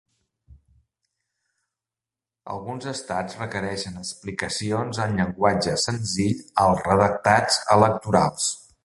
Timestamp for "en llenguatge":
5.07-5.77